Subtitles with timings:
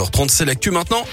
[0.00, 1.04] 9h30, c'est l'actu maintenant.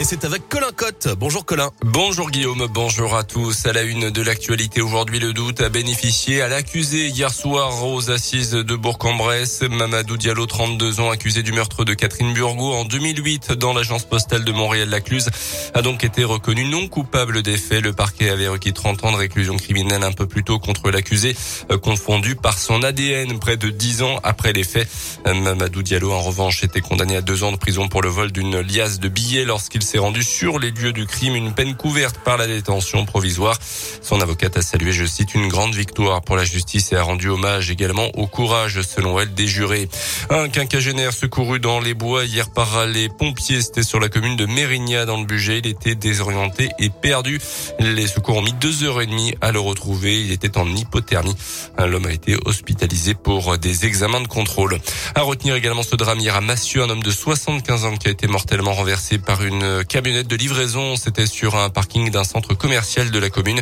[0.00, 1.08] Et c'est avec Colin Cotte.
[1.16, 1.70] Bonjour Colin.
[1.82, 3.64] Bonjour Guillaume, bonjour à tous.
[3.66, 8.10] À la une de l'actualité aujourd'hui, le doute a bénéficié à l'accusé hier soir aux
[8.10, 9.62] assises de Bourg-en-Bresse.
[9.62, 14.44] Mamadou Diallo, 32 ans, accusé du meurtre de Catherine Burgot en 2008 dans l'agence postale
[14.44, 15.30] de Montréal-Lacluse,
[15.74, 17.84] a donc été reconnu non coupable des faits.
[17.84, 21.36] Le parquet avait requis 30 ans de réclusion criminelle un peu plus tôt contre l'accusé,
[21.70, 24.88] euh, confondu par son ADN près de 10 ans après les faits.
[25.28, 28.32] Euh, Mamadou Diallo, en revanche, était condamné à deux ans de prison pour le vol
[28.32, 32.18] d'une liasse de billets lorsqu'il s'est rendu sur les lieux du crime, une peine couverte
[32.18, 33.58] par la détention provisoire.
[34.00, 37.28] Son avocate a salué, je cite, une grande victoire pour la justice et a rendu
[37.28, 39.88] hommage également au courage, selon elle, des jurés.
[40.30, 44.46] Un quinquagénaire secouru dans les bois hier par les pompiers, c'était sur la commune de
[44.46, 45.58] Mérignac dans le budget.
[45.58, 47.40] Il était désorienté et perdu.
[47.78, 50.20] Les secours ont mis deux heures et demie à le retrouver.
[50.20, 51.36] Il était en hypothermie.
[51.78, 54.78] L'homme a été hospitalisé pour des examens de contrôle.
[55.14, 58.10] À retenir également ce drame hier à Massieu, un homme de 75 ans qui a
[58.10, 60.96] été mortellement renversé par une camionnette de livraison.
[60.96, 63.60] C'était sur un parking d'un centre commercial de la commune.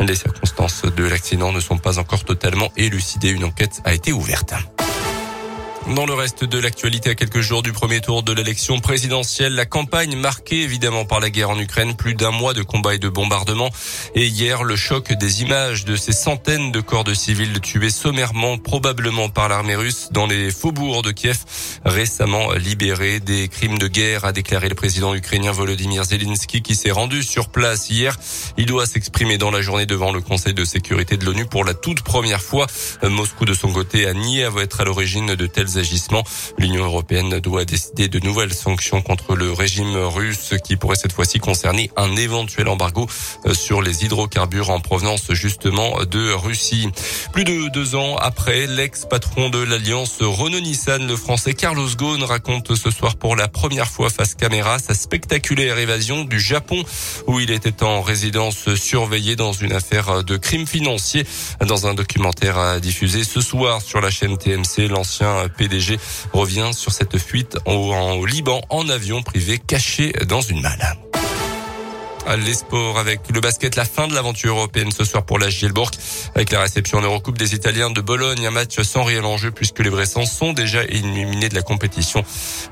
[0.00, 3.30] Les circonstances de l'accident ne sont pas encore totalement élucidées.
[3.30, 4.54] Une enquête a été ouverte.
[5.88, 9.66] Dans le reste de l'actualité, à quelques jours du premier tour de l'élection présidentielle, la
[9.66, 13.08] campagne marquée évidemment par la guerre en Ukraine, plus d'un mois de combats et de
[13.08, 13.68] bombardements.
[14.14, 18.58] Et hier, le choc des images de ces centaines de corps de civils tués sommairement,
[18.58, 21.38] probablement par l'armée russe, dans les faubourgs de Kiev,
[21.84, 26.92] récemment libérés des crimes de guerre, a déclaré le président ukrainien Volodymyr Zelensky, qui s'est
[26.92, 28.16] rendu sur place hier.
[28.56, 31.74] Il doit s'exprimer dans la journée devant le Conseil de sécurité de l'ONU pour la
[31.74, 32.68] toute première fois.
[33.02, 35.46] Moscou, de son côté, a nié être à l'origine de
[35.78, 36.24] agissements.
[36.58, 41.38] L'Union européenne doit décider de nouvelles sanctions contre le régime russe qui pourrait cette fois-ci
[41.38, 43.06] concerner un éventuel embargo
[43.46, 46.88] euh, sur les hydrocarbures en provenance justement de Russie.
[47.32, 52.90] Plus de deux ans après, l'ex-patron de l'alliance Renault-Nissan, le français Carlos Ghosn, raconte ce
[52.90, 56.82] soir pour la première fois face caméra sa spectaculaire évasion du Japon
[57.26, 61.24] où il était en résidence surveillée dans une affaire de crime financier.
[61.66, 65.96] Dans un documentaire à diffuser ce soir sur la chaîne TMC, l'ancien PDG
[66.32, 70.96] revient sur cette fuite au, Liban en avion privé caché dans une malle.
[72.38, 75.90] Les sports avec le basket, la fin de l'aventure européenne ce soir pour la Gielbourg
[76.34, 79.80] avec la réception en Eurocoupe des Italiens de Bologne, un match sans réel enjeu puisque
[79.80, 82.24] les Bressans sont déjà éliminés de la compétition.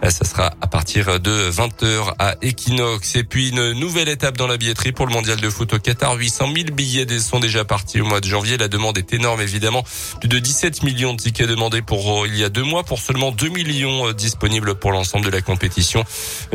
[0.03, 3.17] Ça sera à partir de 20h à Equinox.
[3.17, 6.15] Et puis une nouvelle étape dans la billetterie pour le mondial de foot au Qatar.
[6.15, 8.57] 800 000 billets sont déjà partis au mois de janvier.
[8.57, 9.85] La demande est énorme évidemment.
[10.21, 12.99] Plus de 17 millions de tickets demandés pour euh, il y a deux mois pour
[12.99, 16.05] seulement 2 millions euh, disponibles pour l'ensemble de la compétition.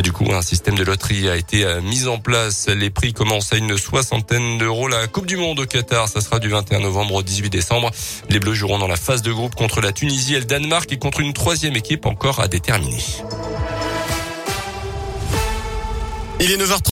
[0.02, 2.68] Du coup, un système de loterie a été euh, mis en place.
[2.85, 4.88] Les prix commencent à une soixantaine d'euros.
[4.88, 7.90] La Coupe du Monde au Qatar, ça sera du 21 novembre au 18 décembre.
[8.29, 11.00] Les Bleus joueront dans la phase de groupe contre la Tunisie et le Danemark et
[11.00, 13.03] contre une troisième équipe encore à déterminer.
[16.40, 16.84] Il est 9h30.